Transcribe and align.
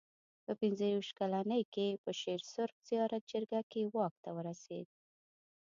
په 0.45 0.51
پنځه 0.59 0.85
ویشت 0.91 1.13
کلنۍ 1.19 1.63
کې 1.73 1.87
په 2.03 2.11
شېر 2.19 2.41
سرخ 2.53 2.75
زیارت 2.89 3.23
جرګه 3.31 3.61
کې 3.71 3.81
واک 3.95 4.13
ته 4.23 4.29
ورسېد. 4.37 4.87